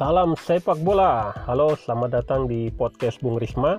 Salam 0.00 0.32
sepak 0.32 0.80
bola. 0.80 1.28
Halo, 1.44 1.76
selamat 1.76 2.24
datang 2.24 2.48
di 2.48 2.72
podcast 2.72 3.20
Bung 3.20 3.36
Risma. 3.36 3.76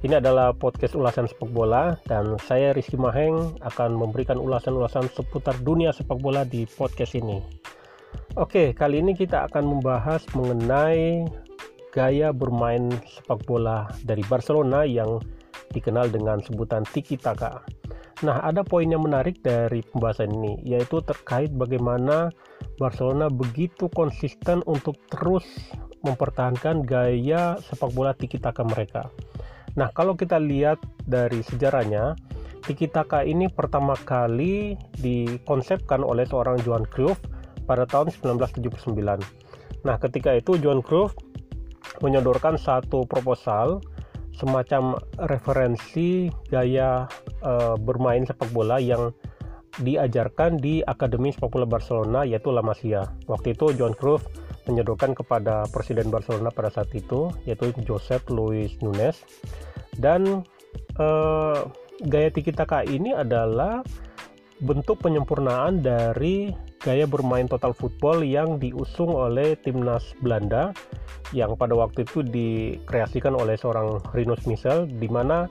Ini 0.00 0.16
adalah 0.16 0.56
podcast 0.56 0.96
ulasan 0.96 1.28
sepak 1.28 1.52
bola 1.52 2.00
dan 2.08 2.40
saya 2.48 2.72
Rizky 2.72 2.96
Maheng 2.96 3.52
akan 3.60 3.92
memberikan 3.92 4.40
ulasan-ulasan 4.40 5.04
seputar 5.12 5.52
dunia 5.60 5.92
sepak 5.92 6.16
bola 6.16 6.48
di 6.48 6.64
podcast 6.64 7.12
ini. 7.12 7.44
Oke, 8.40 8.72
kali 8.72 9.04
ini 9.04 9.12
kita 9.12 9.44
akan 9.52 9.68
membahas 9.68 10.24
mengenai 10.32 11.28
gaya 11.92 12.32
bermain 12.32 12.88
sepak 13.04 13.44
bola 13.44 13.84
dari 14.00 14.24
Barcelona 14.24 14.88
yang 14.88 15.20
dikenal 15.76 16.08
dengan 16.08 16.40
sebutan 16.40 16.88
tiki 16.88 17.20
taka. 17.20 17.60
Nah, 18.24 18.40
ada 18.40 18.64
poin 18.64 18.88
yang 18.88 19.04
menarik 19.04 19.44
dari 19.44 19.84
pembahasan 19.92 20.32
ini, 20.40 20.56
yaitu 20.64 21.04
terkait 21.04 21.52
bagaimana 21.52 22.32
Barcelona 22.76 23.30
begitu 23.30 23.86
konsisten 23.92 24.60
untuk 24.66 24.98
terus 25.10 25.46
mempertahankan 26.04 26.84
gaya 26.84 27.56
sepak 27.64 27.90
bola 27.96 28.12
tiki 28.12 28.36
taka 28.36 28.60
mereka. 28.66 29.08
Nah, 29.74 29.90
kalau 29.90 30.14
kita 30.14 30.38
lihat 30.38 30.78
dari 31.08 31.42
sejarahnya, 31.42 32.14
tiki 32.62 32.86
taka 32.86 33.26
ini 33.26 33.50
pertama 33.50 33.98
kali 33.98 34.78
dikonsepkan 35.00 36.04
oleh 36.04 36.28
seorang 36.28 36.60
Johan 36.62 36.86
Cruyff 36.86 37.18
pada 37.66 37.88
tahun 37.88 38.12
1979. 38.12 38.94
Nah, 39.84 39.96
ketika 39.98 40.30
itu 40.36 40.60
Johan 40.60 40.84
Cruyff 40.84 41.16
menyodorkan 42.00 42.60
satu 42.60 43.04
proposal 43.08 43.80
semacam 44.34 44.98
referensi 45.30 46.26
gaya 46.50 47.06
uh, 47.46 47.78
bermain 47.78 48.26
sepak 48.26 48.50
bola 48.50 48.82
yang 48.82 49.14
diajarkan 49.82 50.60
di 50.62 50.84
Akademi 50.86 51.34
Sepak 51.34 51.50
Bola 51.50 51.66
Barcelona 51.66 52.22
yaitu 52.22 52.54
La 52.54 52.62
Masia. 52.62 53.10
Waktu 53.26 53.58
itu 53.58 53.74
John 53.74 53.96
Cruyff 53.96 54.22
menyodorkan 54.70 55.12
kepada 55.16 55.66
Presiden 55.68 56.08
Barcelona 56.08 56.52
pada 56.54 56.70
saat 56.70 56.92
itu 56.94 57.32
yaitu 57.48 57.74
Josep 57.84 58.24
Luis 58.30 58.76
Nunes 58.80 59.24
dan 59.98 60.44
uh, 60.98 61.68
gaya 62.06 62.28
tiki 62.32 62.50
taka 62.50 62.82
ini 62.86 63.14
adalah 63.14 63.84
bentuk 64.62 65.02
penyempurnaan 65.02 65.82
dari 65.82 66.54
gaya 66.80 67.04
bermain 67.04 67.48
total 67.50 67.74
football 67.74 68.22
yang 68.22 68.56
diusung 68.60 69.12
oleh 69.12 69.58
timnas 69.60 70.14
Belanda 70.22 70.70
yang 71.34 71.58
pada 71.58 71.74
waktu 71.74 72.06
itu 72.06 72.22
dikreasikan 72.22 73.34
oleh 73.34 73.58
seorang 73.58 73.98
Rinus 74.14 74.46
Michel 74.46 74.86
di 74.86 75.08
mana 75.10 75.50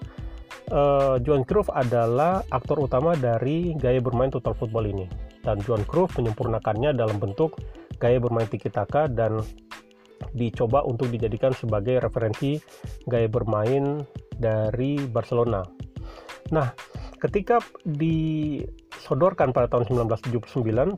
uh, 0.71 1.19
Johan 1.19 1.43
Cruyff 1.43 1.67
adalah 1.73 2.45
aktor 2.53 2.79
utama 2.79 3.17
dari 3.17 3.75
gaya 3.75 3.99
bermain 3.99 4.31
total 4.31 4.55
football 4.55 4.87
ini 4.87 5.09
dan 5.43 5.59
Johan 5.65 5.83
Cruyff 5.83 6.15
menyempurnakannya 6.15 6.95
dalam 6.95 7.19
bentuk 7.19 7.59
gaya 7.99 8.21
bermain 8.21 8.47
tiki 8.47 8.71
taka 8.71 9.11
dan 9.11 9.43
dicoba 10.31 10.87
untuk 10.87 11.11
dijadikan 11.11 11.51
sebagai 11.51 11.99
referensi 11.99 12.55
gaya 13.11 13.27
bermain 13.27 14.07
dari 14.39 14.95
Barcelona. 15.03 15.67
Nah, 16.55 16.71
ketika 17.19 17.59
disodorkan 17.83 19.51
pada 19.51 19.67
tahun 19.67 20.07
1979, 20.07 20.95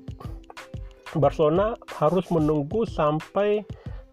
Barcelona 1.18 1.74
harus 1.96 2.28
menunggu 2.30 2.84
sampai 2.86 3.64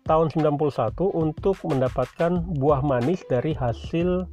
tahun 0.06 0.34
91 0.34 0.98
untuk 1.14 1.56
mendapatkan 1.66 2.42
buah 2.59 2.83
manis 2.83 3.22
dari 3.31 3.55
hasil 3.55 4.27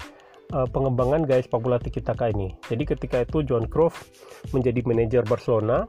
uh, 0.53 0.67
pengembangan 0.69 1.25
gaya 1.25 1.42
sepak 1.44 1.61
bola 1.61 1.78
tiki 1.78 2.02
taka 2.02 2.30
ini. 2.33 2.53
Jadi 2.69 2.83
ketika 2.86 3.22
itu 3.23 3.45
John 3.45 3.69
Cruyff 3.69 4.09
menjadi 4.53 4.81
manajer 4.86 5.23
Barcelona 5.25 5.86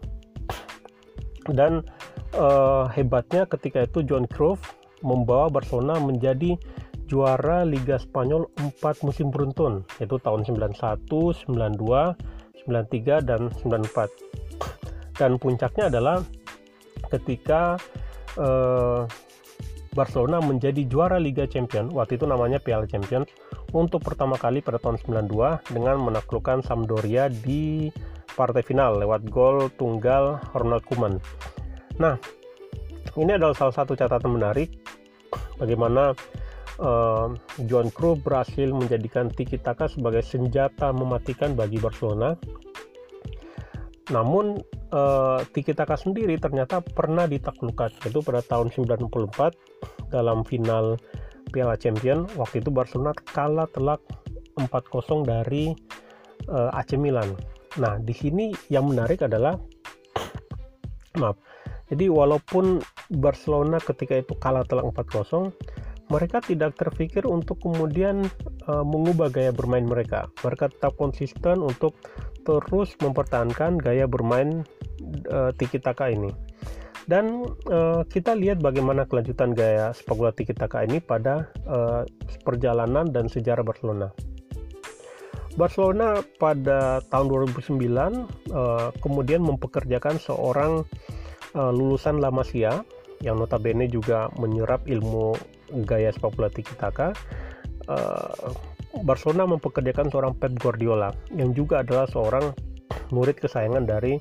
dan 1.50 1.84
uh, 2.36 2.86
hebatnya 2.92 3.48
ketika 3.48 3.88
itu 3.88 4.04
John 4.04 4.28
Cruyff 4.28 4.60
membawa 5.00 5.48
Barcelona 5.48 5.96
menjadi 5.96 6.60
juara 7.08 7.66
Liga 7.66 7.98
Spanyol 7.98 8.46
4 8.78 9.02
musim 9.02 9.34
beruntun 9.34 9.82
yaitu 9.98 10.20
tahun 10.22 10.46
91, 10.46 11.08
92, 11.48 12.14
93 12.68 13.26
dan 13.26 13.50
94. 13.64 15.18
Dan 15.18 15.36
puncaknya 15.36 15.90
adalah 15.90 16.22
ketika 17.10 17.76
uh, 18.38 19.04
Barcelona 19.90 20.38
menjadi 20.38 20.86
juara 20.86 21.18
Liga 21.18 21.50
Champions, 21.50 21.90
waktu 21.90 22.14
itu 22.14 22.24
namanya 22.30 22.62
Piala 22.62 22.86
Champions, 22.86 23.26
untuk 23.70 24.02
pertama 24.02 24.34
kali 24.34 24.62
pada 24.62 24.82
tahun 24.82 24.98
92 25.26 25.74
dengan 25.74 25.96
menaklukkan 26.02 26.66
Sampdoria 26.66 27.30
di 27.30 27.90
partai 28.34 28.62
final 28.62 28.98
lewat 28.98 29.26
gol 29.30 29.70
tunggal 29.78 30.42
Ronald 30.54 30.82
Koeman. 30.86 31.18
Nah, 31.98 32.16
ini 33.18 33.34
adalah 33.34 33.54
salah 33.54 33.74
satu 33.74 33.94
catatan 33.98 34.38
menarik 34.38 34.70
bagaimana 35.58 36.16
uh, 36.80 37.34
Johan 37.68 37.92
Cruyff 37.92 38.24
berhasil 38.24 38.70
menjadikan 38.72 39.28
Tiki 39.28 39.60
Taka 39.60 39.86
sebagai 39.86 40.24
senjata 40.24 40.90
mematikan 40.90 41.52
bagi 41.52 41.76
Barcelona. 41.76 42.34
Namun 44.10 44.58
uh, 44.90 45.38
Tiki 45.54 45.76
Taka 45.76 45.94
sendiri 45.94 46.34
ternyata 46.40 46.82
pernah 46.82 47.28
ditaklukkan 47.28 47.94
yaitu 48.02 48.24
pada 48.24 48.42
tahun 48.42 48.74
94 48.74 50.10
dalam 50.10 50.42
final 50.42 50.98
Piala 51.48 51.74
Champion 51.80 52.28
waktu 52.36 52.60
itu 52.60 52.68
Barcelona 52.68 53.16
kalah 53.32 53.66
telak 53.72 54.04
4-0 54.60 55.24
dari 55.24 55.72
uh, 56.52 56.70
AC 56.76 57.00
Milan. 57.00 57.32
Nah, 57.80 57.96
di 58.02 58.12
sini 58.12 58.52
yang 58.68 58.90
menarik 58.90 59.24
adalah 59.24 59.56
maaf. 61.20 61.38
Jadi 61.90 62.06
walaupun 62.06 62.78
Barcelona 63.18 63.82
ketika 63.82 64.14
itu 64.14 64.38
kalah 64.38 64.62
telak 64.62 64.86
4-0, 64.94 65.50
mereka 66.10 66.42
tidak 66.42 66.74
terpikir 66.78 67.22
untuk 67.26 67.62
kemudian 67.62 68.26
uh, 68.66 68.82
mengubah 68.82 69.30
gaya 69.30 69.54
bermain 69.54 69.86
mereka. 69.86 70.26
Mereka 70.42 70.74
tetap 70.74 70.98
konsisten 70.98 71.62
untuk 71.62 71.98
terus 72.42 72.94
mempertahankan 72.98 73.78
gaya 73.78 74.10
bermain 74.10 74.66
uh, 75.30 75.50
tiki 75.54 75.78
taka 75.78 76.10
ini. 76.10 76.30
Dan 77.10 77.42
uh, 77.66 78.06
kita 78.06 78.38
lihat 78.38 78.62
bagaimana 78.62 79.02
kelanjutan 79.02 79.50
gaya 79.50 79.90
sepak 79.90 80.14
bola 80.14 80.30
tiki 80.30 80.54
taka 80.54 80.86
ini 80.86 81.02
pada 81.02 81.50
uh, 81.66 82.06
perjalanan 82.46 83.10
dan 83.10 83.26
sejarah 83.26 83.66
Barcelona. 83.66 84.14
Barcelona 85.58 86.22
pada 86.38 87.02
tahun 87.10 87.50
2009 87.50 87.82
uh, 88.54 88.94
kemudian 89.02 89.42
mempekerjakan 89.42 90.22
seorang 90.22 90.86
uh, 91.58 91.74
lulusan 91.74 92.22
La 92.22 92.30
Masia 92.30 92.86
yang 93.26 93.42
notabene 93.42 93.90
juga 93.90 94.30
menyerap 94.38 94.86
ilmu 94.86 95.34
gaya 95.82 96.14
sepak 96.14 96.38
bola 96.38 96.46
tiki 96.46 96.78
taka. 96.78 97.10
Uh, 97.90 98.54
Barcelona 99.02 99.50
mempekerjakan 99.50 100.14
seorang 100.14 100.38
Pep 100.38 100.54
Guardiola 100.62 101.10
yang 101.34 101.50
juga 101.58 101.82
adalah 101.82 102.06
seorang 102.06 102.54
murid 103.10 103.42
kesayangan 103.42 103.82
dari 103.82 104.14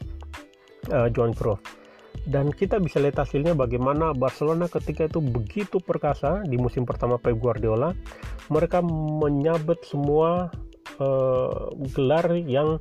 uh, 0.89 1.05
Johan 1.13 1.38
Cruyff. 1.38 1.78
Dan 2.29 2.53
kita 2.53 2.78
bisa 2.78 3.01
lihat 3.01 3.25
hasilnya 3.25 3.57
bagaimana 3.57 4.13
Barcelona 4.13 4.69
ketika 4.69 5.09
itu 5.09 5.17
begitu 5.17 5.81
perkasa 5.81 6.45
di 6.45 6.62
musim 6.62 6.85
pertama 6.85 7.17
Pep 7.17 7.41
Guardiola. 7.41 7.97
Mereka 8.53 8.85
menyabet 8.85 9.81
semua 9.81 10.53
uh, 11.01 11.73
gelar 11.97 12.29
yang 12.45 12.78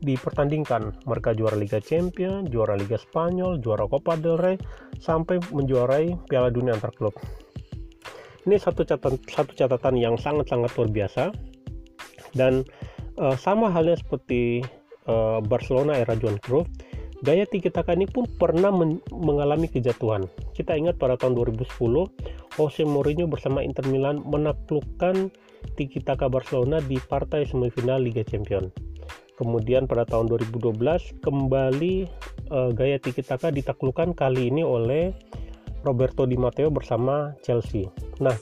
dipertandingkan. 0.00 0.96
Mereka 1.04 1.36
juara 1.36 1.60
Liga 1.60 1.76
Champions, 1.76 2.48
juara 2.48 2.72
Liga 2.72 2.96
Spanyol, 2.96 3.60
juara 3.60 3.84
Copa 3.84 4.16
del 4.16 4.40
Rey, 4.40 4.56
sampai 4.96 5.44
menjuarai 5.52 6.16
Piala 6.24 6.48
Dunia 6.48 6.72
antar 6.72 6.96
klub. 6.96 7.12
Ini 8.48 8.56
satu 8.56 8.86
catatan 8.86 9.20
satu 9.28 9.52
catatan 9.52 9.94
yang 9.98 10.14
sangat-sangat 10.16 10.72
luar 10.78 10.88
biasa 10.88 11.34
dan 12.38 12.62
uh, 13.18 13.34
sama 13.34 13.68
halnya 13.68 13.98
seperti 13.98 14.62
uh, 15.10 15.42
Barcelona 15.42 15.98
era 15.98 16.14
Johan 16.14 16.38
Cruyff, 16.38 16.70
gaya 17.24 17.48
tiki 17.48 17.72
taka 17.72 17.96
ini 17.96 18.04
pun 18.04 18.28
pernah 18.28 18.68
men 18.68 19.00
mengalami 19.08 19.70
kejatuhan. 19.70 20.28
Kita 20.52 20.76
ingat 20.76 21.00
pada 21.00 21.16
tahun 21.16 21.38
2010, 21.38 21.64
Jose 22.60 22.82
Mourinho 22.84 23.24
bersama 23.30 23.64
Inter 23.64 23.88
Milan 23.88 24.20
menaklukkan 24.26 25.32
tiki 25.76 26.04
taka 26.04 26.28
Barcelona 26.28 26.82
di 26.84 27.00
partai 27.00 27.48
semifinal 27.48 28.04
Liga 28.04 28.24
Champions. 28.26 28.72
Kemudian 29.36 29.84
pada 29.84 30.08
tahun 30.08 30.32
2012 30.32 30.80
kembali 31.20 31.94
uh, 32.48 32.72
gaya 32.72 32.96
tiki 32.96 33.20
taka 33.20 33.52
ditaklukkan 33.52 34.16
kali 34.16 34.48
ini 34.48 34.64
oleh 34.64 35.12
Roberto 35.84 36.24
Di 36.24 36.40
Matteo 36.40 36.72
bersama 36.72 37.36
Chelsea. 37.44 37.84
Nah, 38.24 38.32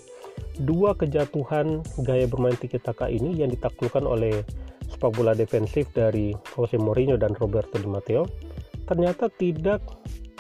dua 0.63 0.95
kejatuhan 0.95 1.83
gaya 2.07 2.31
bermain 2.31 2.55
tiki 2.55 2.79
taka 2.79 3.11
ini 3.11 3.35
yang 3.35 3.51
ditaklukkan 3.51 4.07
oleh 4.07 4.47
sepak 4.87 5.11
bola 5.19 5.35
defensif 5.35 5.91
dari 5.91 6.31
Jose 6.55 6.79
Mourinho 6.79 7.19
dan 7.19 7.35
Roberto 7.35 7.75
Di 7.75 7.91
Matteo 7.91 8.54
ternyata 8.85 9.33
tidak 9.33 9.81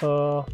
uh, 0.05 0.45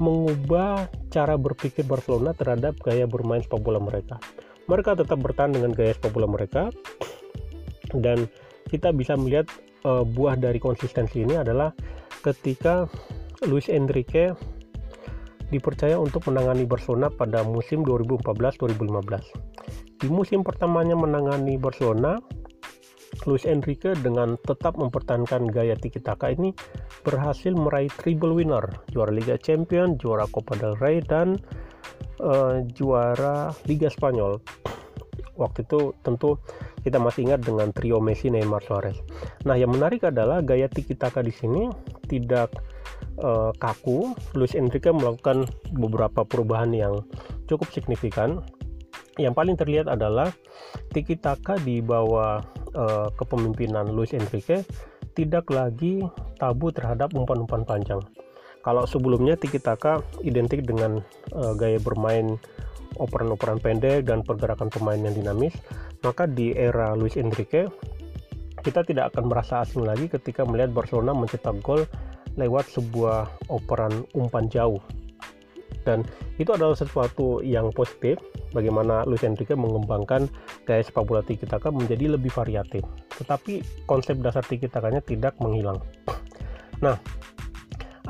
mengubah 0.00 0.88
cara 1.12 1.36
berpikir 1.36 1.84
Barcelona 1.84 2.32
terhadap 2.34 2.80
gaya 2.82 3.06
bermain 3.06 3.44
sepak 3.44 3.60
bola 3.60 3.78
mereka. 3.78 4.18
Mereka 4.66 4.98
tetap 4.98 5.20
bertahan 5.20 5.52
dengan 5.52 5.74
gaya 5.74 5.94
sepak 5.94 6.12
bola 6.14 6.30
mereka 6.30 6.70
dan 7.92 8.24
kita 8.72 8.88
bisa 8.94 9.18
melihat 9.18 9.46
uh, 9.84 10.06
buah 10.06 10.38
dari 10.40 10.56
konsistensi 10.56 11.20
ini 11.22 11.36
adalah 11.36 11.76
ketika 12.24 12.88
Luis 13.44 13.68
Enrique 13.68 14.32
dipercaya 15.52 16.00
untuk 16.00 16.32
menangani 16.32 16.64
Barcelona 16.64 17.12
pada 17.12 17.44
musim 17.44 17.84
2014-2015. 17.84 20.00
Di 20.00 20.08
musim 20.08 20.40
pertamanya 20.40 20.96
menangani 20.96 21.60
Barcelona, 21.60 22.16
Luis 23.24 23.46
Enrique 23.46 23.94
dengan 24.02 24.34
tetap 24.42 24.74
mempertahankan 24.74 25.46
gaya 25.50 25.78
tiki 25.78 26.02
taka 26.02 26.34
ini 26.34 26.50
berhasil 27.06 27.54
meraih 27.54 27.90
triple 28.02 28.34
winner, 28.34 28.64
juara 28.90 29.14
Liga 29.14 29.38
Champions, 29.38 29.98
juara 30.02 30.26
Copa 30.30 30.58
del 30.58 30.74
Rey 30.78 30.98
dan 31.02 31.38
uh, 32.18 32.62
juara 32.74 33.54
Liga 33.66 33.86
Spanyol. 33.86 34.42
Waktu 35.38 35.64
itu 35.64 35.96
tentu 36.04 36.36
kita 36.82 36.98
masih 36.98 37.30
ingat 37.30 37.46
dengan 37.46 37.70
trio 37.70 38.02
Messi, 38.02 38.28
Neymar, 38.28 38.62
Suarez. 38.66 38.98
Nah, 39.46 39.54
yang 39.54 39.70
menarik 39.70 40.02
adalah 40.02 40.42
gaya 40.42 40.66
tiki 40.66 40.98
taka 40.98 41.22
di 41.22 41.30
sini 41.30 41.70
tidak 42.10 42.52
uh, 43.22 43.54
kaku. 43.56 44.12
Luis 44.34 44.58
Enrique 44.58 44.90
melakukan 44.90 45.46
beberapa 45.72 46.26
perubahan 46.26 46.74
yang 46.74 47.00
cukup 47.46 47.70
signifikan. 47.70 48.42
Yang 49.20 49.34
paling 49.36 49.56
terlihat 49.60 49.86
adalah 49.92 50.32
tiki 50.90 51.20
taka 51.20 51.60
di 51.60 51.84
bawah 51.84 52.40
uh, 52.74 53.08
kepemimpinan 53.16 53.90
Luis 53.92 54.12
Enrique 54.12 54.64
tidak 55.12 55.52
lagi 55.52 56.00
tabu 56.40 56.72
terhadap 56.72 57.12
umpan-umpan 57.12 57.64
panjang. 57.68 58.00
Kalau 58.62 58.86
sebelumnya 58.86 59.34
Tiki 59.34 59.58
Taka 59.58 60.00
identik 60.22 60.62
dengan 60.62 61.02
uh, 61.34 61.52
gaya 61.58 61.82
bermain 61.82 62.38
operan-operan 63.00 63.58
pendek 63.58 64.06
dan 64.06 64.22
pergerakan 64.22 64.68
pemain 64.68 65.00
yang 65.00 65.16
dinamis, 65.16 65.56
maka 66.04 66.28
di 66.28 66.54
era 66.54 66.94
Luis 66.94 67.18
Enrique 67.18 67.66
kita 68.62 68.86
tidak 68.86 69.12
akan 69.12 69.26
merasa 69.26 69.66
asing 69.66 69.82
lagi 69.82 70.06
ketika 70.06 70.46
melihat 70.46 70.70
Barcelona 70.70 71.16
mencetak 71.16 71.58
gol 71.64 71.82
lewat 72.38 72.70
sebuah 72.70 73.28
operan 73.50 74.06
umpan 74.14 74.46
jauh. 74.46 74.80
Dan 75.82 76.06
itu 76.38 76.52
adalah 76.54 76.76
sesuatu 76.76 77.42
yang 77.42 77.72
positif 77.74 78.20
bagaimana 78.54 79.02
Luis 79.08 79.24
Enrique 79.26 79.56
mengembangkan 79.56 80.30
gaya 80.68 80.82
sepak 80.84 81.04
bola 81.08 81.24
tiki 81.24 81.48
taka 81.48 81.72
menjadi 81.72 82.14
lebih 82.14 82.30
variatif. 82.30 82.84
Tetapi 83.18 83.84
konsep 83.88 84.20
dasar 84.22 84.44
tiki 84.46 84.70
takanya 84.70 85.02
tidak 85.02 85.36
menghilang. 85.40 85.80
Nah, 86.82 86.98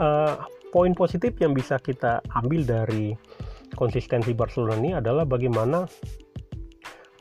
uh, 0.00 0.48
poin 0.72 0.96
positif 0.96 1.36
yang 1.44 1.52
bisa 1.52 1.76
kita 1.76 2.24
ambil 2.40 2.64
dari 2.64 3.12
konsistensi 3.76 4.32
Barcelona 4.32 4.80
ini 4.80 4.90
adalah 4.96 5.28
bagaimana 5.28 5.84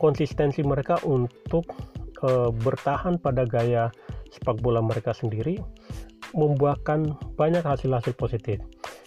konsistensi 0.00 0.64
mereka 0.64 0.96
untuk 1.04 1.68
uh, 2.24 2.48
bertahan 2.48 3.20
pada 3.20 3.44
gaya 3.44 3.92
sepak 4.32 4.64
bola 4.64 4.80
mereka 4.80 5.12
sendiri 5.12 5.60
membuahkan 6.32 7.12
banyak 7.36 7.60
hasil-hasil 7.60 8.16
positif 8.16 8.56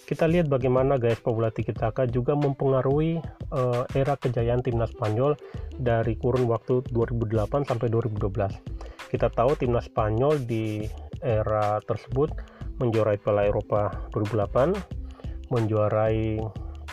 kita 0.06 0.30
lihat 0.30 0.46
bagaimana 0.46 1.02
gaya 1.02 1.18
sepak 1.18 1.34
bola 1.34 1.50
tiki 1.50 1.74
taka 1.74 2.06
juga 2.06 2.38
mempengaruhi 2.38 3.18
uh, 3.50 3.90
era 3.98 4.14
kejayaan 4.14 4.62
timnas 4.62 4.94
Spanyol 4.94 5.34
dari 5.82 6.14
kurun 6.22 6.46
waktu 6.46 6.86
2008 6.94 7.66
sampai 7.66 7.90
2012. 7.90 9.10
Kita 9.10 9.28
tahu 9.34 9.58
timnas 9.58 9.90
Spanyol 9.90 10.46
di 10.46 10.86
era 11.26 11.82
tersebut 11.90 12.30
menjuarai 12.78 13.18
Piala 13.18 13.50
Eropa 13.50 13.90
2008, 14.14 15.50
menjuarai 15.50 16.38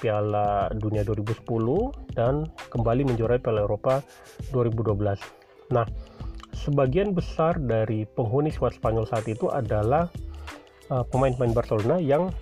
Piala 0.01 0.73
Dunia 0.73 1.05
2010 1.05 2.17
dan 2.17 2.49
kembali 2.73 3.13
menjuarai 3.13 3.39
Piala 3.45 3.69
Eropa 3.69 4.01
2012. 4.57 5.21
Nah, 5.69 5.85
sebagian 6.57 7.13
besar 7.13 7.61
dari 7.61 8.09
penghuni 8.09 8.49
skuad 8.49 8.73
Spanyol 8.73 9.05
saat 9.05 9.29
itu 9.29 9.53
adalah 9.53 10.09
uh, 10.89 11.05
pemain-pemain 11.13 11.53
Barcelona 11.53 12.01
yang 12.01 12.33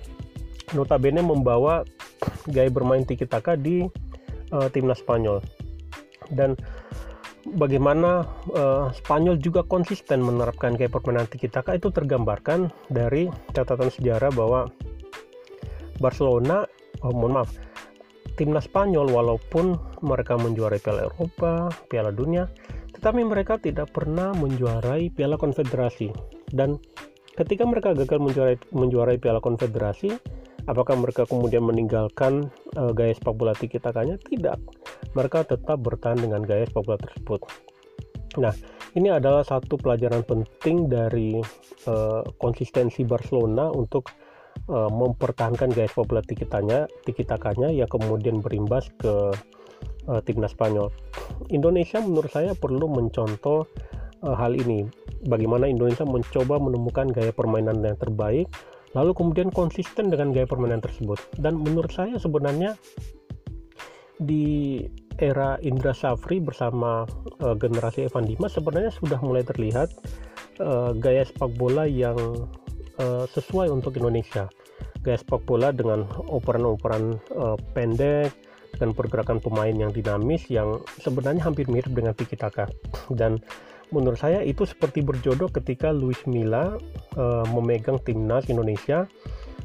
notabene 0.76 1.22
membawa 1.24 1.82
gaya 2.50 2.70
bermain 2.70 3.02
tiki 3.06 3.26
taka 3.26 3.56
di 3.56 3.86
uh, 4.54 4.68
timnas 4.70 5.00
Spanyol. 5.02 5.42
Dan 6.30 6.54
bagaimana 7.56 8.28
uh, 8.54 8.92
Spanyol 8.94 9.40
juga 9.40 9.64
konsisten 9.66 10.22
menerapkan 10.22 10.76
gaya 10.76 10.92
permainan 10.92 11.26
tiki 11.26 11.50
taka 11.50 11.74
itu 11.74 11.88
tergambarkan 11.90 12.70
dari 12.92 13.26
catatan 13.56 13.90
sejarah 13.90 14.30
bahwa 14.30 14.70
Barcelona 15.98 16.64
oh, 17.04 17.12
mohon 17.12 17.42
maaf 17.42 17.50
timnas 18.40 18.64
Spanyol 18.64 19.12
walaupun 19.12 19.76
mereka 20.00 20.40
menjuarai 20.40 20.80
Piala 20.80 21.12
Eropa, 21.12 21.68
Piala 21.92 22.08
Dunia, 22.08 22.48
tetapi 22.96 23.20
mereka 23.20 23.60
tidak 23.60 23.92
pernah 23.92 24.32
menjuarai 24.32 25.12
Piala 25.12 25.36
Konfederasi. 25.36 26.08
Dan 26.48 26.80
ketika 27.36 27.68
mereka 27.68 27.92
gagal 27.92 28.16
menjuarai 28.16 28.56
menjuarai 28.72 29.20
Piala 29.20 29.44
Konfederasi 29.44 30.16
Apakah 30.68 30.98
mereka 30.98 31.24
kemudian 31.24 31.64
meninggalkan 31.64 32.52
uh, 32.76 32.92
gaya 32.92 33.16
sepak 33.16 33.34
bola 33.36 33.56
tiki 33.56 33.80
takanya? 33.80 34.20
Tidak. 34.20 34.58
Mereka 35.16 35.48
tetap 35.48 35.80
bertahan 35.80 36.20
dengan 36.20 36.44
gaya 36.44 36.68
sepak 36.68 36.84
bola 36.84 36.98
tersebut. 37.00 37.40
Nah, 38.38 38.54
ini 38.94 39.08
adalah 39.10 39.42
satu 39.42 39.78
pelajaran 39.80 40.22
penting 40.26 40.90
dari 40.90 41.38
uh, 41.88 42.22
konsistensi 42.38 43.02
Barcelona 43.02 43.70
untuk 43.70 44.10
uh, 44.70 44.90
mempertahankan 44.90 45.72
gaya 45.72 45.88
sepak 45.88 46.06
bola 46.10 46.22
tiki 46.26 46.44
takanya, 47.24 47.70
yang 47.72 47.88
kemudian 47.88 48.42
berimbas 48.42 48.90
ke 49.00 49.34
uh, 50.06 50.20
timnas 50.26 50.52
Spanyol. 50.52 50.92
Indonesia 51.50 51.98
menurut 52.02 52.30
saya 52.30 52.52
perlu 52.54 52.86
mencontoh 52.90 53.66
uh, 54.22 54.36
hal 54.36 54.54
ini. 54.54 54.86
Bagaimana 55.20 55.68
Indonesia 55.68 56.08
mencoba 56.08 56.56
menemukan 56.56 57.12
gaya 57.12 57.28
permainan 57.34 57.84
yang 57.84 57.98
terbaik 58.00 58.48
lalu 58.94 59.14
kemudian 59.14 59.48
konsisten 59.54 60.10
dengan 60.10 60.34
gaya 60.34 60.46
permainan 60.46 60.82
tersebut. 60.82 61.18
Dan 61.38 61.62
menurut 61.62 61.90
saya 61.94 62.18
sebenarnya 62.18 62.74
di 64.20 64.84
era 65.20 65.56
Indra 65.60 65.92
Safri 65.96 66.40
bersama 66.40 67.04
uh, 67.44 67.56
generasi 67.56 68.08
Evan 68.08 68.28
Dimas 68.28 68.56
sebenarnya 68.56 68.92
sudah 68.92 69.20
mulai 69.20 69.44
terlihat 69.44 69.88
uh, 70.60 70.92
gaya 70.96 71.24
sepak 71.24 71.56
bola 71.56 71.84
yang 71.84 72.16
uh, 73.00 73.24
sesuai 73.28 73.68
untuk 73.72 73.96
Indonesia. 74.00 74.48
Gaya 75.00 75.16
sepak 75.16 75.44
bola 75.48 75.72
dengan 75.72 76.04
operan-operan 76.28 77.16
uh, 77.36 77.56
pendek 77.72 78.32
dengan 78.76 78.96
pergerakan 78.96 79.40
pemain 79.44 79.72
yang 79.72 79.92
dinamis 79.92 80.48
yang 80.48 80.80
sebenarnya 81.00 81.44
hampir 81.44 81.68
mirip 81.68 81.92
dengan 81.92 82.16
Tiki 82.16 82.36
Taka. 82.36 82.68
Dan 83.12 83.40
menurut 83.90 84.18
saya 84.18 84.42
itu 84.42 84.66
seperti 84.66 85.02
berjodoh 85.02 85.50
ketika 85.50 85.90
Luis 85.90 86.18
Milla 86.26 86.78
uh, 87.18 87.44
memegang 87.50 87.98
timnas 88.06 88.46
Indonesia 88.46 89.06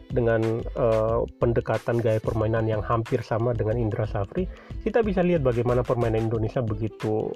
dengan 0.10 0.42
uh, 0.78 1.26
pendekatan 1.42 2.00
gaya 2.00 2.22
permainan 2.22 2.70
yang 2.70 2.80
hampir 2.86 3.20
sama 3.26 3.52
dengan 3.52 3.76
Indra 3.76 4.06
Safri, 4.08 4.48
kita 4.86 5.02
bisa 5.02 5.26
lihat 5.26 5.42
bagaimana 5.44 5.82
permainan 5.82 6.32
Indonesia 6.32 6.64
begitu 6.64 7.34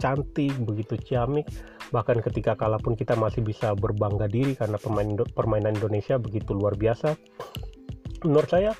cantik, 0.00 0.54
begitu 0.64 0.98
ciamik, 0.98 1.46
bahkan 1.94 2.18
ketika 2.18 2.58
kalah 2.58 2.80
pun 2.80 2.98
kita 2.98 3.14
masih 3.14 3.44
bisa 3.44 3.76
berbangga 3.76 4.26
diri 4.26 4.58
karena 4.58 4.80
permainan 5.34 5.78
Indonesia 5.78 6.18
begitu 6.18 6.56
luar 6.56 6.74
biasa. 6.74 7.14
Menurut 8.26 8.50
saya, 8.50 8.72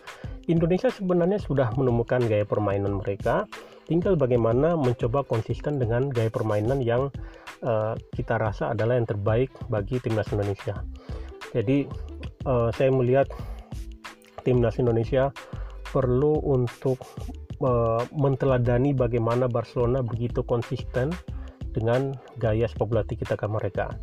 Indonesia 0.50 0.90
sebenarnya 0.90 1.38
sudah 1.38 1.70
menemukan 1.78 2.22
gaya 2.26 2.42
permainan 2.42 2.98
mereka, 2.98 3.46
tinggal 3.86 4.18
bagaimana 4.18 4.74
mencoba 4.74 5.22
konsisten 5.22 5.78
dengan 5.78 6.10
gaya 6.10 6.30
permainan 6.30 6.82
yang 6.82 7.10
uh, 7.62 7.94
kita 8.14 8.38
rasa 8.38 8.74
adalah 8.74 8.98
yang 8.98 9.08
terbaik 9.08 9.50
bagi 9.66 9.98
timnas 10.02 10.30
Indonesia. 10.34 10.82
Jadi 11.54 11.86
uh, 12.46 12.68
saya 12.74 12.90
melihat 12.90 13.26
timnas 14.42 14.78
Indonesia 14.78 15.30
perlu 15.92 16.40
untuk 16.42 16.98
uh, 17.62 18.02
menteladani 18.16 18.96
bagaimana 18.96 19.46
Barcelona 19.46 20.00
begitu 20.00 20.40
konsisten 20.42 21.12
dengan 21.72 22.12
gaya 22.36 22.68
sepak 22.68 22.88
bola 22.88 23.02
kita 23.04 23.36
ke 23.36 23.46
mereka. 23.48 23.96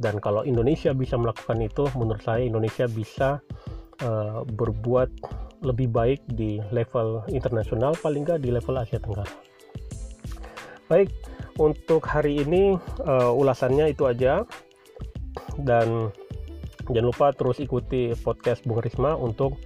Dan 0.00 0.16
kalau 0.20 0.40
Indonesia 0.48 0.96
bisa 0.96 1.20
melakukan 1.20 1.60
itu, 1.60 1.84
menurut 1.92 2.24
saya 2.24 2.48
Indonesia 2.48 2.88
bisa 2.88 3.44
uh, 4.00 4.40
berbuat 4.48 5.12
lebih 5.60 5.92
baik 5.92 6.20
di 6.32 6.56
level 6.72 7.20
internasional, 7.28 7.92
paling 8.00 8.24
nggak 8.24 8.40
di 8.40 8.48
level 8.48 8.80
Asia 8.80 8.96
Tenggara. 8.96 9.28
Baik, 10.88 11.12
untuk 11.60 12.08
hari 12.08 12.40
ini 12.40 12.80
uh, 13.04 13.30
ulasannya 13.36 13.92
itu 13.92 14.08
aja 14.08 14.48
dan 15.60 16.08
jangan 16.88 17.06
lupa 17.12 17.36
terus 17.36 17.60
ikuti 17.60 18.16
podcast 18.24 18.64
Bung 18.64 18.80
Risma 18.80 19.12
untuk 19.14 19.60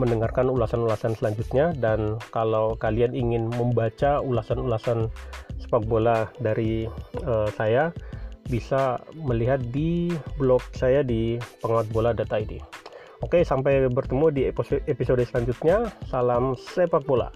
mendengarkan 0.00 0.48
ulasan-ulasan 0.48 1.18
selanjutnya 1.18 1.76
dan 1.76 2.16
kalau 2.32 2.78
kalian 2.78 3.12
ingin 3.12 3.50
membaca 3.52 4.22
ulasan-ulasan 4.24 5.12
sepak 5.60 5.84
bola 5.84 6.30
dari 6.40 6.88
uh, 7.28 7.50
saya 7.52 7.92
bisa 8.48 9.02
melihat 9.14 9.60
di 9.70 10.10
blog 10.40 10.62
saya 10.72 11.04
di 11.04 11.36
penguatbola.id. 11.60 12.52
Oke, 13.22 13.46
sampai 13.46 13.86
bertemu 13.86 14.26
di 14.34 14.42
episode 14.90 15.22
selanjutnya. 15.22 15.94
Salam 16.10 16.58
sepak 16.58 17.06
bola. 17.06 17.30